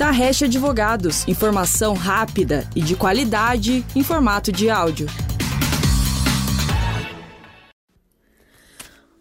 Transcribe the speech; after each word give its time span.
Tarrecha 0.00 0.46
Advogados. 0.46 1.28
Informação 1.28 1.92
rápida 1.92 2.66
e 2.74 2.80
de 2.80 2.96
qualidade 2.96 3.84
em 3.94 4.02
formato 4.02 4.50
de 4.50 4.70
áudio. 4.70 5.06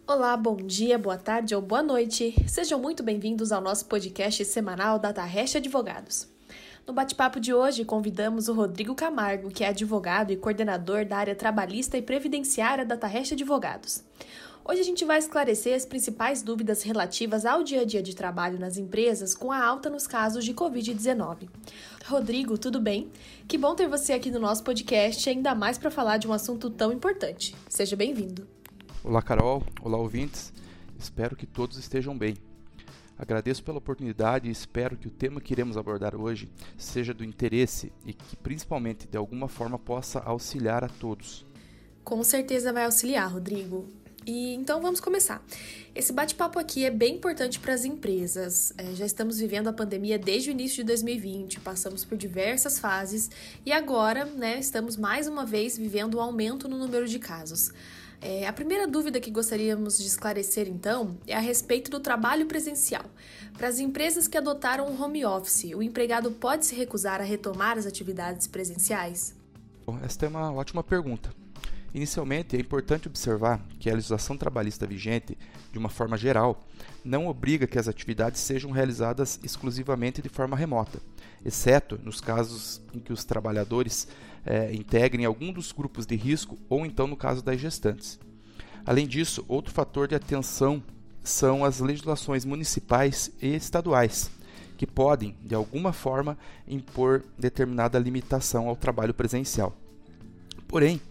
Olá, 0.08 0.38
bom 0.38 0.56
dia, 0.56 0.98
boa 0.98 1.18
tarde 1.18 1.54
ou 1.54 1.62
boa 1.62 1.84
noite. 1.84 2.34
Sejam 2.48 2.80
muito 2.80 3.04
bem-vindos 3.04 3.52
ao 3.52 3.60
nosso 3.60 3.88
podcast 3.88 4.46
semanal 4.46 4.98
da 4.98 5.12
Tarrecha 5.12 5.58
Advogados. 5.58 6.30
No 6.88 6.94
bate-papo 6.94 7.42
de 7.42 7.54
hoje, 7.54 7.84
convidamos 7.84 8.48
o 8.48 8.54
Rodrigo 8.54 8.96
Camargo, 8.96 9.52
que 9.52 9.66
é 9.66 9.68
advogado 9.68 10.32
e 10.32 10.38
coordenador 10.38 11.04
da 11.04 11.18
área 11.18 11.36
trabalhista 11.36 11.98
e 11.98 12.02
previdenciária 12.02 12.86
da 12.86 12.96
Tarrecha 12.96 13.36
Advogados. 13.36 14.02
Hoje 14.70 14.82
a 14.82 14.84
gente 14.84 15.04
vai 15.04 15.18
esclarecer 15.18 15.76
as 15.76 15.84
principais 15.84 16.44
dúvidas 16.44 16.84
relativas 16.84 17.44
ao 17.44 17.64
dia 17.64 17.82
a 17.82 17.84
dia 17.84 18.04
de 18.04 18.16
trabalho 18.16 18.60
nas 18.60 18.78
empresas 18.78 19.34
com 19.34 19.52
a 19.52 19.66
alta 19.66 19.90
nos 19.90 20.06
casos 20.06 20.46
de 20.46 20.54
Covid-19. 20.54 21.50
Rodrigo, 22.06 22.56
tudo 22.56 22.80
bem? 22.80 23.10
Que 23.48 23.58
bom 23.58 23.74
ter 23.74 23.88
você 23.88 24.14
aqui 24.14 24.30
no 24.30 24.38
nosso 24.38 24.64
podcast, 24.64 25.28
ainda 25.28 25.56
mais 25.56 25.80
para 25.80 25.90
falar 25.90 26.18
de 26.18 26.28
um 26.28 26.34
assunto 26.34 26.70
tão 26.70 26.94
importante. 26.94 27.56
Seja 27.68 27.96
bem-vindo. 27.96 28.48
Olá, 29.04 29.24
Carol. 29.24 29.64
Olá, 29.82 29.98
ouvintes. 29.98 30.54
Espero 31.00 31.36
que 31.36 31.48
todos 31.48 31.80
estejam 31.80 32.16
bem. 32.16 32.38
Agradeço 33.18 33.64
pela 33.64 33.80
oportunidade 33.80 34.50
e 34.50 34.52
espero 34.52 34.96
que 34.96 35.08
o 35.08 35.12
tema 35.12 35.42
que 35.42 35.52
iremos 35.52 35.78
abordar 35.78 36.16
hoje 36.16 36.48
seja 36.78 37.12
do 37.12 37.24
interesse 37.24 37.92
e 38.06 38.14
que, 38.14 38.36
principalmente, 38.36 39.08
de 39.08 39.18
alguma 39.18 39.48
forma 39.48 39.80
possa 39.80 40.20
auxiliar 40.20 40.84
a 40.84 40.88
todos. 40.88 41.44
Com 42.04 42.24
certeza 42.24 42.72
vai 42.72 42.86
auxiliar, 42.86 43.34
Rodrigo. 43.34 43.88
E 44.30 44.54
então 44.54 44.80
vamos 44.80 45.00
começar. 45.00 45.44
Esse 45.96 46.14
bate-papo 46.14 46.60
aqui 46.60 46.86
é 46.86 46.92
bem 46.92 47.16
importante 47.16 47.60
para 47.60 47.74
as 47.74 47.84
empresas. 47.84 48.72
É, 48.78 48.94
já 48.94 49.04
estamos 49.04 49.40
vivendo 49.40 49.70
a 49.70 49.74
pandemia 49.74 50.20
desde 50.20 50.50
o 50.50 50.52
início 50.52 50.78
de 50.78 50.84
2020, 50.84 51.60
passamos 51.62 52.06
por 52.06 52.16
diversas 52.16 52.78
fases 52.78 53.32
e 53.66 53.72
agora, 53.72 54.26
né, 54.26 54.60
estamos 54.60 54.96
mais 54.96 55.28
uma 55.28 55.48
vez 55.48 55.76
vivendo 55.76 56.20
um 56.20 56.22
aumento 56.22 56.70
no 56.70 56.78
número 56.78 57.08
de 57.08 57.18
casos. 57.18 57.72
É, 58.22 58.48
a 58.48 58.54
primeira 58.54 58.86
dúvida 58.86 59.20
que 59.20 59.32
gostaríamos 59.32 59.98
de 59.98 60.06
esclarecer, 60.06 60.68
então, 60.68 61.18
é 61.26 61.34
a 61.36 61.40
respeito 61.40 61.90
do 61.90 62.00
trabalho 62.00 62.46
presencial. 62.46 63.06
Para 63.58 63.68
as 63.68 63.80
empresas 63.80 64.28
que 64.28 64.38
adotaram 64.38 64.86
o 64.86 65.02
home 65.02 65.26
office, 65.26 65.74
o 65.74 65.82
empregado 65.82 66.30
pode 66.30 66.68
se 66.68 66.76
recusar 66.76 67.20
a 67.20 67.24
retomar 67.24 67.80
as 67.80 67.88
atividades 67.88 68.46
presenciais? 68.46 69.34
Bom, 69.88 69.98
esta 70.04 70.28
é 70.28 70.30
uma 70.30 70.54
ótima 70.54 70.84
pergunta. 70.84 71.34
Inicialmente, 71.94 72.56
é 72.56 72.60
importante 72.60 73.08
observar 73.08 73.60
que 73.80 73.90
a 73.90 73.96
legislação 73.96 74.38
trabalhista 74.38 74.86
vigente, 74.86 75.38
de 75.72 75.80
uma 75.80 75.90
forma 75.90 76.18
geral, 76.18 76.64
não 77.04 77.28
obriga 77.28 77.66
que 77.66 77.80
as 77.80 77.88
atividades 77.88 78.42
sejam 78.42 78.72
realizadas 78.72 79.40
exclusivamente 79.44 80.22
de 80.22 80.30
forma 80.30 80.56
remota, 80.56 81.00
exceto 81.44 82.00
nos 82.04 82.22
casos 82.22 82.82
em 82.94 83.00
que 83.00 83.12
os 83.12 83.24
trabalhadores 83.24 84.08
é, 84.46 84.74
integrem 84.74 85.26
algum 85.26 85.52
dos 85.52 85.72
grupos 85.72 86.06
de 86.06 86.16
risco 86.16 86.58
ou 86.70 86.86
então 86.86 87.08
no 87.08 87.18
caso 87.18 87.42
das 87.44 87.60
gestantes. 87.60 88.20
Além 88.86 89.08
disso, 89.08 89.44
outro 89.48 89.74
fator 89.74 90.08
de 90.08 90.16
atenção 90.16 90.84
são 91.24 91.66
as 91.66 91.80
legislações 91.80 92.46
municipais 92.46 93.32
e 93.42 93.56
estaduais, 93.56 94.32
que 94.78 94.88
podem, 94.88 95.36
de 95.44 95.54
alguma 95.54 95.92
forma, 95.92 96.38
impor 96.68 97.24
determinada 97.38 98.00
limitação 98.00 98.68
ao 98.68 98.76
trabalho 98.76 99.14
presencial. 99.14 99.76
Porém, 100.68 101.02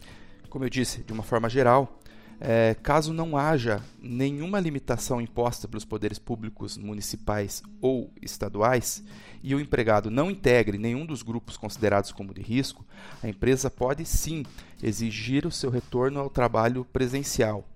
como 0.49 0.65
eu 0.65 0.71
disse, 0.71 1.03
de 1.03 1.13
uma 1.13 1.23
forma 1.23 1.49
geral, 1.49 2.01
é, 2.41 2.77
caso 2.83 3.13
não 3.13 3.37
haja 3.37 3.83
nenhuma 4.01 4.61
limitação 4.61 5.21
imposta 5.21 5.67
pelos 5.67 5.85
poderes 5.85 6.19
públicos 6.19 6.77
municipais 6.79 7.63
ou 7.81 8.13
estaduais 8.23 9.03
e 9.43 9.55
o 9.55 9.61
empregado 9.61 10.11
não 10.11 10.31
integre 10.31 10.79
nenhum 10.79 11.05
dos 11.05 11.23
grupos 11.23 11.57
considerados 11.57 12.13
como 12.13 12.33
de 12.33 12.41
risco, 12.41 12.85
a 13.23 13.29
empresa 13.29 13.69
pode 13.69 14.05
sim 14.05 14.45
exigir 14.83 15.47
o 15.47 15.51
seu 15.51 15.71
retorno 15.71 16.21
ao 16.21 16.31
trabalho 16.31 16.85
presencial. 16.85 17.69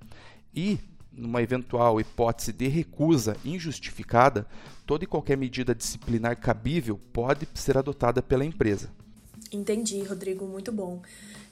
E, 0.55 0.79
numa 1.13 1.43
eventual 1.43 2.01
hipótese 2.01 2.53
de 2.53 2.69
recusa 2.69 3.37
injustificada, 3.45 4.47
toda 4.87 5.05
e 5.05 5.09
qualquer 5.09 5.37
medida 5.37 5.75
disciplinar 5.75 6.37
cabível 6.37 7.01
pode 7.13 7.49
ser 7.55 7.77
adotada 7.77 8.23
pela 8.23 8.45
empresa. 8.45 8.91
Entendi, 9.53 10.03
Rodrigo, 10.03 10.47
muito 10.47 10.73
bom. 10.73 11.03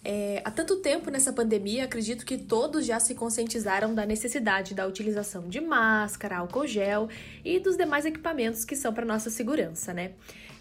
É, 0.02 0.40
há 0.44 0.50
tanto 0.50 0.76
tempo 0.76 1.10
nessa 1.10 1.32
pandemia, 1.32 1.84
acredito 1.84 2.24
que 2.24 2.38
todos 2.38 2.86
já 2.86 2.98
se 2.98 3.14
conscientizaram 3.14 3.94
da 3.94 4.06
necessidade 4.06 4.74
da 4.74 4.86
utilização 4.86 5.46
de 5.48 5.60
máscara, 5.60 6.38
álcool 6.38 6.66
gel 6.66 7.08
e 7.44 7.58
dos 7.58 7.76
demais 7.76 8.06
equipamentos 8.06 8.64
que 8.64 8.74
são 8.74 8.94
para 8.94 9.04
nossa 9.04 9.28
segurança, 9.28 9.92
né? 9.92 10.12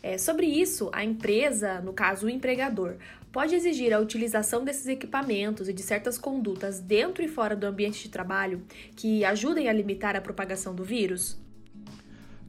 É, 0.04 0.18
sobre 0.18 0.46
isso, 0.46 0.90
a 0.94 1.04
empresa, 1.04 1.80
no 1.82 1.94
caso 1.94 2.28
o 2.28 2.30
empregador, 2.30 2.96
pode 3.32 3.56
exigir 3.56 3.94
a 3.94 4.00
utilização 4.00 4.64
desses 4.64 4.88
equipamentos 4.88 5.70
e 5.70 5.74
de 5.74 5.82
certas 5.82 6.18
condutas 6.18 6.80
dentro 6.80 7.24
e 7.24 7.28
fora 7.28 7.56
do 7.56 7.66
ambiente 7.66 8.04
de 8.04 8.10
trabalho 8.10 8.64
que 8.96 9.24
ajudem 9.24 9.70
a 9.70 9.74
limitar 9.74 10.16
a 10.16 10.22
propagação 10.22 10.74
do 10.74 10.84
vírus? 10.84 11.38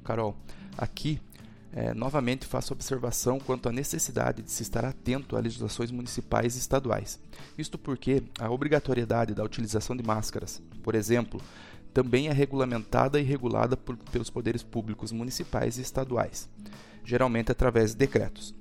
Carol, 0.04 0.36
aqui 0.76 1.20
é, 1.72 1.94
novamente 1.94 2.46
faço 2.46 2.72
observação 2.72 3.38
quanto 3.38 3.68
à 3.68 3.72
necessidade 3.72 4.42
de 4.42 4.50
se 4.50 4.62
estar 4.62 4.84
atento 4.84 5.36
a 5.36 5.40
legislações 5.40 5.90
municipais 5.90 6.56
e 6.56 6.58
estaduais. 6.58 7.20
Isto 7.56 7.78
porque 7.78 8.22
a 8.38 8.50
obrigatoriedade 8.50 9.34
da 9.34 9.44
utilização 9.44 9.96
de 9.96 10.02
máscaras, 10.02 10.60
por 10.82 10.94
exemplo, 10.94 11.40
também 11.94 12.28
é 12.28 12.32
regulamentada 12.32 13.20
e 13.20 13.22
regulada 13.22 13.76
por, 13.76 13.96
pelos 13.96 14.30
poderes 14.30 14.62
públicos 14.62 15.12
municipais 15.12 15.78
e 15.78 15.82
estaduais, 15.82 16.48
geralmente 17.04 17.52
através 17.52 17.92
de 17.92 17.98
decretos. 17.98 18.54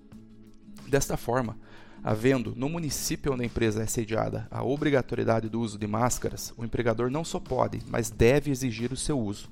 Desta 0.87 1.17
forma, 1.17 1.57
havendo 2.03 2.53
no 2.55 2.69
município 2.69 3.33
onde 3.33 3.43
a 3.43 3.45
empresa 3.45 3.83
é 3.83 3.85
sediada 3.85 4.47
a 4.49 4.63
obrigatoriedade 4.63 5.49
do 5.49 5.59
uso 5.59 5.77
de 5.77 5.87
máscaras, 5.87 6.53
o 6.57 6.65
empregador 6.65 7.09
não 7.09 7.23
só 7.23 7.39
pode, 7.39 7.81
mas 7.87 8.09
deve 8.09 8.51
exigir 8.51 8.91
o 8.91 8.97
seu 8.97 9.19
uso. 9.19 9.49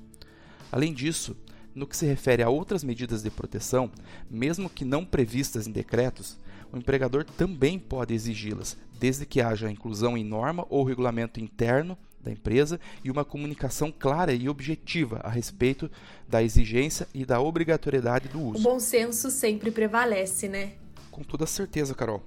Além 0.70 0.92
disso, 0.92 1.36
no 1.78 1.86
que 1.86 1.96
se 1.96 2.04
refere 2.04 2.42
a 2.42 2.50
outras 2.50 2.82
medidas 2.82 3.22
de 3.22 3.30
proteção, 3.30 3.90
mesmo 4.28 4.68
que 4.68 4.84
não 4.84 5.04
previstas 5.04 5.66
em 5.66 5.72
decretos, 5.72 6.36
o 6.72 6.76
empregador 6.76 7.24
também 7.24 7.78
pode 7.78 8.12
exigi-las, 8.12 8.76
desde 8.98 9.24
que 9.24 9.40
haja 9.40 9.70
inclusão 9.70 10.18
em 10.18 10.24
norma 10.24 10.66
ou 10.68 10.84
regulamento 10.84 11.40
interno 11.40 11.96
da 12.20 12.32
empresa 12.32 12.80
e 13.04 13.10
uma 13.10 13.24
comunicação 13.24 13.92
clara 13.96 14.34
e 14.34 14.48
objetiva 14.48 15.20
a 15.22 15.30
respeito 15.30 15.88
da 16.28 16.42
exigência 16.42 17.06
e 17.14 17.24
da 17.24 17.40
obrigatoriedade 17.40 18.28
do 18.28 18.42
uso. 18.42 18.58
O 18.58 18.62
bom 18.62 18.80
senso 18.80 19.30
sempre 19.30 19.70
prevalece, 19.70 20.48
né? 20.48 20.72
Com 21.12 21.22
toda 21.22 21.46
certeza, 21.46 21.94
Carol. 21.94 22.22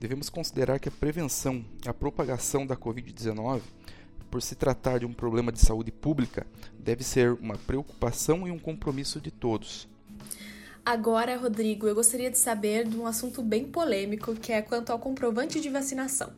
Devemos 0.00 0.30
considerar 0.30 0.78
que 0.78 0.88
a 0.88 0.92
prevenção 0.92 1.64
e 1.84 1.88
a 1.88 1.94
propagação 1.94 2.64
da 2.64 2.76
Covid-19 2.76 3.60
por 4.32 4.40
se 4.40 4.54
tratar 4.54 5.00
de 5.00 5.04
um 5.04 5.12
problema 5.12 5.52
de 5.52 5.60
saúde 5.60 5.92
pública, 5.92 6.46
deve 6.78 7.04
ser 7.04 7.32
uma 7.32 7.58
preocupação 7.58 8.48
e 8.48 8.50
um 8.50 8.58
compromisso 8.58 9.20
de 9.20 9.30
todos. 9.30 9.86
Agora, 10.82 11.36
Rodrigo, 11.36 11.86
eu 11.86 11.94
gostaria 11.94 12.30
de 12.30 12.38
saber 12.38 12.88
de 12.88 12.96
um 12.96 13.06
assunto 13.06 13.42
bem 13.42 13.66
polêmico, 13.66 14.34
que 14.34 14.50
é 14.50 14.62
quanto 14.62 14.90
ao 14.90 14.98
comprovante 14.98 15.60
de 15.60 15.68
vacinação. 15.68 16.32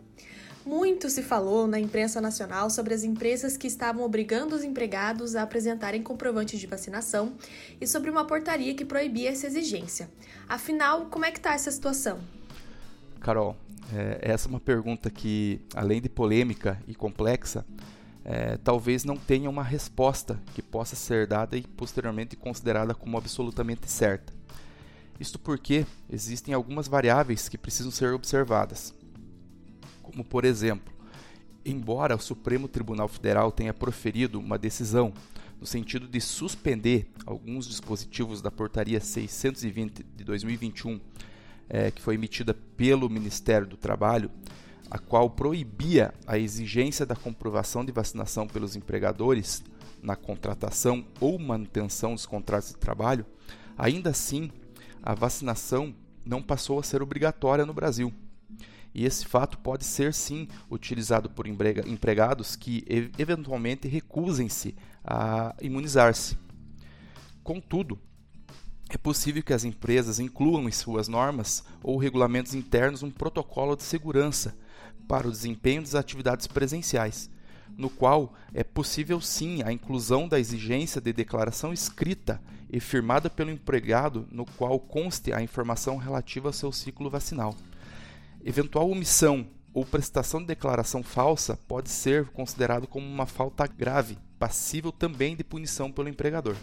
Muito 0.66 1.08
se 1.08 1.22
falou 1.22 1.68
na 1.68 1.78
imprensa 1.78 2.20
nacional 2.20 2.68
sobre 2.68 2.94
as 2.94 3.04
empresas 3.04 3.56
que 3.56 3.68
estavam 3.68 4.04
obrigando 4.04 4.56
os 4.56 4.64
empregados 4.64 5.36
a 5.36 5.42
apresentarem 5.42 6.02
comprovante 6.02 6.58
de 6.58 6.66
vacinação 6.66 7.34
e 7.80 7.86
sobre 7.86 8.10
uma 8.10 8.26
portaria 8.26 8.74
que 8.74 8.84
proibia 8.84 9.30
essa 9.30 9.46
exigência. 9.46 10.10
Afinal, 10.48 11.06
como 11.06 11.26
é 11.26 11.30
que 11.30 11.38
está 11.38 11.54
essa 11.54 11.70
situação? 11.70 12.18
Carol, 13.24 13.56
é, 13.90 14.18
essa 14.20 14.46
é 14.46 14.50
uma 14.50 14.60
pergunta 14.60 15.08
que, 15.08 15.58
além 15.74 15.98
de 15.98 16.10
polêmica 16.10 16.78
e 16.86 16.94
complexa, 16.94 17.64
é, 18.22 18.58
talvez 18.58 19.02
não 19.02 19.16
tenha 19.16 19.48
uma 19.48 19.62
resposta 19.62 20.38
que 20.54 20.60
possa 20.60 20.94
ser 20.94 21.26
dada 21.26 21.56
e 21.56 21.62
posteriormente 21.62 22.36
considerada 22.36 22.94
como 22.94 23.16
absolutamente 23.16 23.90
certa. 23.90 24.30
Isto 25.18 25.38
porque 25.38 25.86
existem 26.10 26.52
algumas 26.52 26.86
variáveis 26.86 27.48
que 27.48 27.56
precisam 27.56 27.90
ser 27.90 28.12
observadas. 28.12 28.92
Como, 30.02 30.22
por 30.22 30.44
exemplo, 30.44 30.92
embora 31.64 32.16
o 32.16 32.20
Supremo 32.20 32.68
Tribunal 32.68 33.08
Federal 33.08 33.50
tenha 33.50 33.72
proferido 33.72 34.38
uma 34.38 34.58
decisão 34.58 35.14
no 35.58 35.64
sentido 35.64 36.06
de 36.06 36.20
suspender 36.20 37.10
alguns 37.24 37.66
dispositivos 37.66 38.42
da 38.42 38.50
Portaria 38.50 39.00
620 39.00 40.04
de 40.14 40.24
2021 40.24 41.00
é, 41.68 41.90
que 41.90 42.02
foi 42.02 42.14
emitida 42.14 42.54
pelo 42.54 43.08
Ministério 43.08 43.66
do 43.66 43.76
Trabalho, 43.76 44.30
a 44.90 44.98
qual 44.98 45.30
proibia 45.30 46.12
a 46.26 46.38
exigência 46.38 47.04
da 47.04 47.16
comprovação 47.16 47.84
de 47.84 47.92
vacinação 47.92 48.46
pelos 48.46 48.76
empregadores 48.76 49.64
na 50.02 50.14
contratação 50.14 51.04
ou 51.20 51.38
manutenção 51.38 52.14
dos 52.14 52.26
contratos 52.26 52.68
de 52.70 52.76
trabalho, 52.76 53.24
ainda 53.76 54.10
assim 54.10 54.50
a 55.02 55.14
vacinação 55.14 55.94
não 56.24 56.42
passou 56.42 56.78
a 56.78 56.82
ser 56.82 57.02
obrigatória 57.02 57.66
no 57.66 57.74
Brasil. 57.74 58.12
E 58.94 59.04
esse 59.04 59.26
fato 59.26 59.58
pode 59.58 59.84
ser 59.84 60.14
sim 60.14 60.46
utilizado 60.70 61.28
por 61.28 61.46
empregados 61.48 62.54
que 62.54 62.84
eventualmente 63.18 63.88
recusem-se 63.88 64.76
a 65.02 65.54
imunizar-se. 65.60 66.38
Contudo, 67.42 67.98
é 68.94 68.98
possível 68.98 69.42
que 69.42 69.52
as 69.52 69.64
empresas 69.64 70.20
incluam 70.20 70.68
em 70.68 70.72
suas 70.72 71.08
normas 71.08 71.64
ou 71.82 71.96
regulamentos 71.96 72.54
internos 72.54 73.02
um 73.02 73.10
protocolo 73.10 73.74
de 73.74 73.82
segurança 73.82 74.56
para 75.08 75.26
o 75.26 75.32
desempenho 75.32 75.82
das 75.82 75.96
atividades 75.96 76.46
presenciais, 76.46 77.28
no 77.76 77.90
qual 77.90 78.34
é 78.52 78.62
possível 78.62 79.20
sim 79.20 79.62
a 79.64 79.72
inclusão 79.72 80.28
da 80.28 80.38
exigência 80.38 81.00
de 81.00 81.12
declaração 81.12 81.72
escrita 81.72 82.40
e 82.70 82.78
firmada 82.78 83.28
pelo 83.28 83.50
empregado, 83.50 84.28
no 84.30 84.46
qual 84.46 84.78
conste 84.78 85.32
a 85.32 85.42
informação 85.42 85.96
relativa 85.96 86.48
ao 86.48 86.52
seu 86.52 86.70
ciclo 86.70 87.10
vacinal. 87.10 87.54
Eventual 88.44 88.88
omissão 88.88 89.46
ou 89.72 89.84
prestação 89.84 90.40
de 90.40 90.46
declaração 90.46 91.02
falsa 91.02 91.58
pode 91.66 91.90
ser 91.90 92.26
considerado 92.26 92.86
como 92.86 93.06
uma 93.06 93.26
falta 93.26 93.66
grave, 93.66 94.18
passível 94.38 94.92
também 94.92 95.34
de 95.34 95.42
punição 95.42 95.90
pelo 95.90 96.08
empregador. 96.08 96.56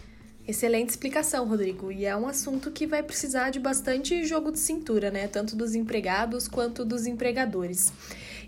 Excelente 0.46 0.90
explicação, 0.90 1.46
Rodrigo. 1.46 1.92
E 1.92 2.04
é 2.04 2.16
um 2.16 2.26
assunto 2.26 2.70
que 2.70 2.86
vai 2.86 3.02
precisar 3.02 3.50
de 3.50 3.60
bastante 3.60 4.24
jogo 4.24 4.50
de 4.50 4.58
cintura, 4.58 5.10
né? 5.10 5.28
Tanto 5.28 5.54
dos 5.54 5.74
empregados 5.74 6.48
quanto 6.48 6.84
dos 6.84 7.06
empregadores. 7.06 7.92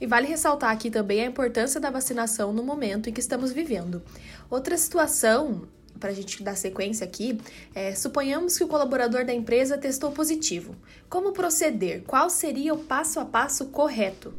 E 0.00 0.06
vale 0.06 0.26
ressaltar 0.26 0.70
aqui 0.70 0.90
também 0.90 1.22
a 1.22 1.26
importância 1.26 1.80
da 1.80 1.90
vacinação 1.90 2.52
no 2.52 2.64
momento 2.64 3.08
em 3.08 3.12
que 3.12 3.20
estamos 3.20 3.52
vivendo. 3.52 4.02
Outra 4.50 4.76
situação 4.76 5.68
para 5.98 6.10
a 6.10 6.12
gente 6.12 6.42
dar 6.42 6.56
sequência 6.56 7.06
aqui, 7.06 7.40
é, 7.74 7.94
suponhamos 7.94 8.58
que 8.58 8.64
o 8.64 8.68
colaborador 8.68 9.24
da 9.24 9.32
empresa 9.32 9.78
testou 9.78 10.12
positivo. 10.12 10.74
Como 11.08 11.32
proceder? 11.32 12.02
Qual 12.02 12.28
seria 12.28 12.74
o 12.74 12.78
passo 12.78 13.20
a 13.20 13.24
passo 13.24 13.66
correto? 13.66 14.34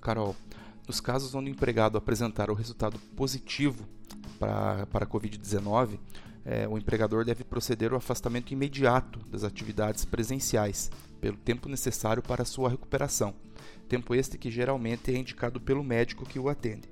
Carol, 0.00 0.34
nos 0.88 1.00
casos 1.00 1.34
onde 1.34 1.50
o 1.50 1.52
empregado 1.52 1.96
apresentar 1.96 2.50
o 2.50 2.54
resultado 2.54 2.98
positivo 3.14 3.86
para, 4.38 4.82
a 4.82 5.06
Covid-19, 5.06 5.98
é, 6.50 6.66
o 6.66 6.76
empregador 6.76 7.24
deve 7.24 7.44
proceder 7.44 7.92
ao 7.92 7.98
afastamento 7.98 8.52
imediato 8.52 9.20
das 9.30 9.44
atividades 9.44 10.04
presenciais, 10.04 10.90
pelo 11.20 11.36
tempo 11.36 11.68
necessário 11.68 12.20
para 12.20 12.44
sua 12.44 12.68
recuperação, 12.68 13.32
tempo 13.88 14.16
este 14.16 14.36
que 14.36 14.50
geralmente 14.50 15.14
é 15.14 15.16
indicado 15.16 15.60
pelo 15.60 15.84
médico 15.84 16.26
que 16.26 16.40
o 16.40 16.48
atende. 16.48 16.88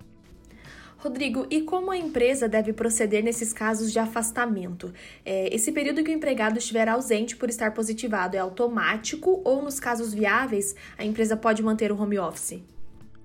Rodrigo, 0.99 1.45
e 1.51 1.63
como 1.63 1.91
a 1.91 1.97
empresa 1.97 2.49
deve 2.49 2.73
proceder 2.73 3.23
nesses 3.23 3.53
casos 3.53 3.91
de 3.93 3.99
afastamento? 3.99 4.93
É, 5.25 5.53
esse 5.53 5.73
período 5.73 6.05
que 6.05 6.11
o 6.11 6.15
empregado 6.15 6.59
estiver 6.59 6.89
ausente 6.89 7.37
por 7.37 7.49
estar 7.49 7.75
positivado 7.75 8.37
é 8.37 8.39
automático 8.39 9.43
ou, 9.45 9.61
nos 9.61 9.81
casos 9.81 10.15
viáveis, 10.15 10.77
a 10.97 11.05
empresa 11.05 11.37
pode 11.37 11.65
manter 11.65 11.91
o 11.91 12.01
home 12.01 12.19
office? 12.19 12.63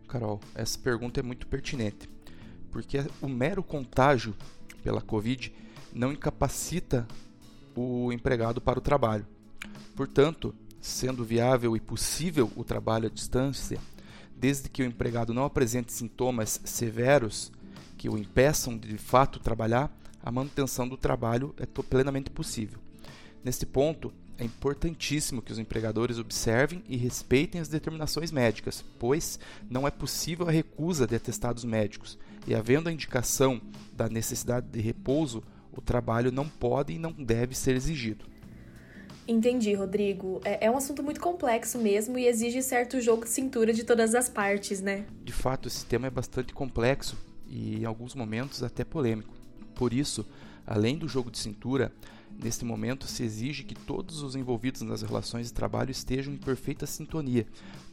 Carol, 0.08 0.40
essa 0.56 0.80
pergunta 0.80 1.20
é 1.20 1.24
muito 1.24 1.46
pertinente, 1.46 2.10
porque 2.72 2.98
o 3.22 3.28
mero 3.28 3.62
contágio 3.62 4.36
pela 4.84 5.02
Covid 5.02 5.52
não 5.94 6.12
incapacita 6.12 7.08
o 7.76 8.12
empregado 8.12 8.60
para 8.60 8.80
o 8.80 8.82
trabalho. 8.82 9.26
Portanto, 9.96 10.54
sendo 10.82 11.24
viável 11.24 11.76
e 11.76 11.80
possível 11.80 12.52
o 12.56 12.64
trabalho 12.64 13.08
à 13.08 13.10
distância, 13.10 13.80
desde 14.36 14.70
que 14.70 14.82
o 14.82 14.86
empregado 14.86 15.34
não 15.34 15.46
apresente 15.46 15.94
sintomas 15.94 16.60
severos 16.66 17.52
que 17.98 18.10
o 18.10 18.18
impeçam 18.18 18.78
de, 18.78 18.98
fato 18.98 19.40
trabalhar, 19.40 19.96
a 20.22 20.32
manutenção 20.32 20.88
do 20.88 20.98
trabalho 20.98 21.54
é 21.58 21.66
plenamente 21.66 22.30
possível. 22.30 22.80
Neste 23.44 23.66
ponto, 23.66 24.12
é 24.38 24.44
importantíssimo 24.44 25.42
que 25.42 25.52
os 25.52 25.60
empregadores 25.60 26.18
observem 26.18 26.84
e 26.90 26.98
respeitem 26.98 27.62
as 27.62 27.68
determinações 27.68 28.32
médicas, 28.32 28.84
pois 28.98 29.40
não 29.70 29.88
é 29.88 29.92
possível 29.92 30.48
a 30.48 30.52
recusa 30.52 31.06
de 31.06 31.16
atestados 31.16 31.64
médicos, 31.64 32.18
e 32.48 32.56
havendo 32.56 32.90
a 32.90 32.92
indicação 32.92 33.62
da 33.94 34.10
necessidade 34.10 34.68
de 34.68 34.82
repouso, 34.82 35.44
o 35.76 35.82
trabalho 35.82 36.32
não 36.32 36.48
pode 36.48 36.94
e 36.94 37.00
não 37.00 37.12
deve 37.12 37.56
ser 37.56 37.76
exigido. 37.76 38.26
Entendi, 39.28 39.74
Rodrigo. 39.74 40.42
É, 40.44 40.66
é, 40.66 40.72
um 40.72 40.76
assunto 40.76 41.02
muito 41.02 41.20
complexo 41.20 41.78
mesmo 41.78 42.18
e 42.18 42.28
exige 42.28 42.62
certo 42.62 43.00
jogo 43.00 43.24
de 43.24 43.30
cintura 43.30 43.74
de 43.74 43.84
todas 43.84 44.14
as 44.14 44.28
partes, 44.28 44.82
né? 44.82 45.06
De 45.24 45.32
fato, 45.32 45.68
esse 45.68 45.86
tema 45.86 46.08
é 46.08 46.10
bastante 46.10 46.54
complexo 46.54 47.18
e, 47.48 47.78
em 47.78 47.86
alguns 47.86 48.16
momentos, 48.16 48.62
até 48.64 48.84
polêmico. 48.84 49.34
Por 49.76 49.94
isso, 49.94 50.26
além 50.68 50.98
do 50.98 51.08
jogo 51.08 51.32
de 51.32 51.38
cintura, 51.38 51.92
neste 52.42 52.66
momento 52.66 53.08
se 53.08 53.24
exige 53.24 53.64
que 53.64 53.76
todos 53.76 54.22
os 54.22 54.36
envolvidos 54.36 54.82
nas 54.82 55.02
relações 55.02 55.48
de 55.48 55.54
trabalho 55.54 55.92
estejam 55.92 56.34
em 56.34 56.38
perfeita 56.38 56.86
sintonia, 56.86 57.48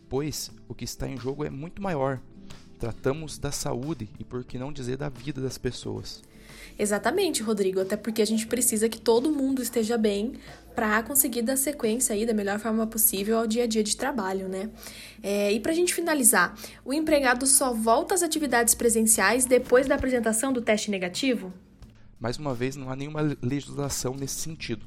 pois 0.09 0.51
o 0.69 0.75
que 0.75 0.85
está 0.85 1.09
em 1.09 1.17
jogo 1.17 1.45
é 1.45 1.51
muito 1.51 1.81
maior. 1.81 2.21
Tratamos 2.77 3.39
da 3.39 3.53
saúde 3.53 4.09
e, 4.19 4.25
por 4.25 4.43
que 4.43 4.59
não 4.59 4.73
dizer, 4.73 4.97
da 4.97 5.09
vida 5.09 5.41
das 5.41 5.59
pessoas. 5.59 6.23
Exatamente, 6.79 7.43
Rodrigo, 7.43 7.81
até 7.81 7.97
porque 7.97 8.23
a 8.23 8.27
gente 8.27 8.47
precisa 8.47 8.89
que 8.89 9.01
todo 9.01 9.31
mundo 9.31 9.63
esteja 9.63 9.99
bem 9.99 10.35
para 10.75 11.03
conseguir 11.03 11.43
dar 11.43 11.57
sequência 11.57 12.15
aí 12.15 12.25
da 12.25 12.33
melhor 12.33 12.59
forma 12.59 12.87
possível 12.87 13.39
ao 13.39 13.47
dia 13.47 13.65
a 13.65 13.67
dia 13.67 13.83
de 13.83 13.97
trabalho, 13.97 14.49
né? 14.49 14.71
É, 15.23 15.53
e 15.53 15.61
para 15.61 15.73
a 15.73 15.75
gente 15.75 15.93
finalizar, 15.93 16.57
o 16.85 16.93
empregado 16.95 17.47
só 17.47 17.73
volta 17.73 18.15
às 18.15 18.23
atividades 18.23 18.75
presenciais 18.75 19.45
depois 19.45 19.87
da 19.87 19.95
apresentação 19.95 20.53
do 20.53 20.63
teste 20.63 20.91
negativo? 20.91 21.53
Mais 22.19 22.37
uma 22.37 22.55
vez, 22.55 22.77
não 22.77 22.91
há 22.91 22.97
nenhuma 22.97 23.37
legislação 23.43 24.15
nesse 24.15 24.35
sentido. 24.35 24.87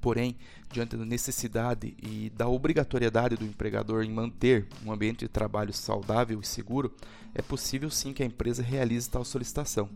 Porém, 0.00 0.36
diante 0.72 0.96
da 0.96 1.04
necessidade 1.04 1.96
e 2.02 2.30
da 2.30 2.48
obrigatoriedade 2.48 3.36
do 3.36 3.44
empregador 3.44 4.02
em 4.02 4.10
manter 4.10 4.66
um 4.84 4.90
ambiente 4.90 5.20
de 5.20 5.28
trabalho 5.28 5.72
saudável 5.72 6.40
e 6.40 6.46
seguro, 6.46 6.92
é 7.34 7.40
possível 7.40 7.88
sim 7.88 8.12
que 8.12 8.22
a 8.22 8.26
empresa 8.26 8.62
realize 8.62 9.08
tal 9.08 9.24
solicitação. 9.24 9.88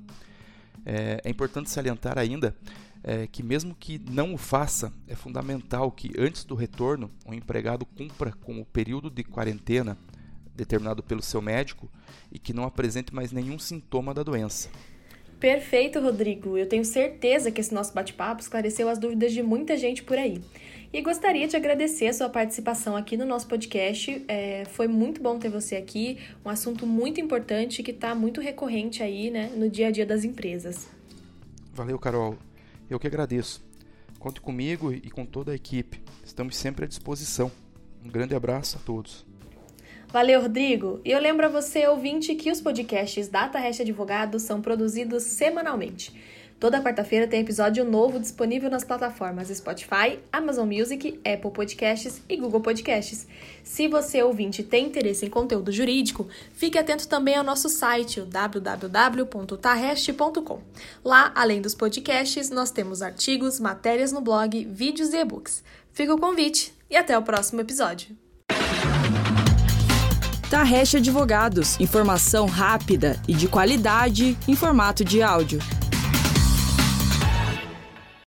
É, 0.86 1.20
é 1.24 1.30
importante 1.30 1.68
salientar 1.68 2.16
ainda 2.16 2.54
é, 3.02 3.26
que, 3.26 3.42
mesmo 3.42 3.74
que 3.74 4.00
não 4.10 4.34
o 4.34 4.38
faça, 4.38 4.92
é 5.06 5.14
fundamental 5.14 5.90
que, 5.90 6.12
antes 6.18 6.44
do 6.44 6.54
retorno, 6.54 7.10
o 7.26 7.34
empregado 7.34 7.84
cumpra 7.84 8.32
com 8.32 8.60
o 8.60 8.64
período 8.64 9.10
de 9.10 9.22
quarentena 9.24 9.98
determinado 10.54 11.02
pelo 11.02 11.22
seu 11.22 11.42
médico 11.42 11.90
e 12.32 12.38
que 12.38 12.52
não 12.52 12.64
apresente 12.64 13.14
mais 13.14 13.30
nenhum 13.30 13.58
sintoma 13.58 14.14
da 14.14 14.22
doença. 14.22 14.70
Perfeito, 15.38 16.00
Rodrigo. 16.00 16.56
Eu 16.56 16.66
tenho 16.66 16.84
certeza 16.84 17.50
que 17.50 17.60
esse 17.60 17.74
nosso 17.74 17.92
bate-papo 17.92 18.40
esclareceu 18.40 18.88
as 18.88 18.98
dúvidas 18.98 19.32
de 19.32 19.42
muita 19.42 19.76
gente 19.76 20.02
por 20.02 20.16
aí. 20.16 20.40
E 20.96 21.02
gostaria 21.02 21.46
de 21.46 21.54
agradecer 21.54 22.06
a 22.06 22.12
sua 22.14 22.30
participação 22.30 22.96
aqui 22.96 23.18
no 23.18 23.26
nosso 23.26 23.46
podcast. 23.46 24.24
É, 24.26 24.64
foi 24.64 24.88
muito 24.88 25.20
bom 25.20 25.38
ter 25.38 25.50
você 25.50 25.76
aqui, 25.76 26.16
um 26.42 26.48
assunto 26.48 26.86
muito 26.86 27.20
importante 27.20 27.82
que 27.82 27.90
está 27.90 28.14
muito 28.14 28.40
recorrente 28.40 29.02
aí, 29.02 29.30
né, 29.30 29.52
no 29.54 29.68
dia 29.68 29.88
a 29.88 29.90
dia 29.90 30.06
das 30.06 30.24
empresas. 30.24 30.88
Valeu, 31.74 31.98
Carol. 31.98 32.38
Eu 32.88 32.98
que 32.98 33.06
agradeço. 33.06 33.62
Conte 34.18 34.40
comigo 34.40 34.90
e 34.90 35.10
com 35.10 35.26
toda 35.26 35.52
a 35.52 35.54
equipe. 35.54 36.00
Estamos 36.24 36.56
sempre 36.56 36.86
à 36.86 36.88
disposição. 36.88 37.52
Um 38.02 38.08
grande 38.08 38.34
abraço 38.34 38.78
a 38.78 38.80
todos. 38.80 39.26
Valeu, 40.08 40.40
Rodrigo! 40.40 41.02
E 41.04 41.10
eu 41.10 41.20
lembro 41.20 41.44
a 41.44 41.50
você, 41.50 41.86
ouvinte, 41.86 42.34
que 42.34 42.50
os 42.50 42.62
podcasts 42.62 43.28
Data 43.28 43.58
Hash 43.58 43.80
Advogados 43.80 44.44
são 44.44 44.62
produzidos 44.62 45.24
semanalmente. 45.24 46.14
Toda 46.58 46.82
quarta-feira 46.82 47.26
tem 47.26 47.42
episódio 47.42 47.84
novo 47.84 48.18
disponível 48.18 48.70
nas 48.70 48.82
plataformas 48.82 49.48
Spotify, 49.48 50.18
Amazon 50.32 50.66
Music, 50.66 51.18
Apple 51.18 51.50
Podcasts 51.50 52.22
e 52.26 52.38
Google 52.38 52.62
Podcasts. 52.62 53.26
Se 53.62 53.86
você, 53.86 54.22
ouvinte, 54.22 54.62
tem 54.62 54.86
interesse 54.86 55.26
em 55.26 55.30
conteúdo 55.30 55.70
jurídico, 55.70 56.26
fique 56.54 56.78
atento 56.78 57.06
também 57.08 57.36
ao 57.36 57.44
nosso 57.44 57.68
site, 57.68 58.22
www.tarreste.com. 58.22 60.60
Lá, 61.04 61.30
além 61.34 61.60
dos 61.60 61.74
podcasts, 61.74 62.48
nós 62.48 62.70
temos 62.70 63.02
artigos, 63.02 63.60
matérias 63.60 64.10
no 64.10 64.22
blog, 64.22 64.64
vídeos 64.64 65.12
e 65.12 65.18
e-books. 65.18 65.62
Fica 65.92 66.14
o 66.14 66.18
convite 66.18 66.72
e 66.88 66.96
até 66.96 67.18
o 67.18 67.22
próximo 67.22 67.60
episódio. 67.60 68.16
Tarreste 70.50 70.96
Advogados, 70.96 71.78
informação 71.80 72.46
rápida 72.46 73.20
e 73.28 73.34
de 73.34 73.46
qualidade 73.46 74.38
em 74.48 74.56
formato 74.56 75.04
de 75.04 75.20
áudio. 75.20 75.60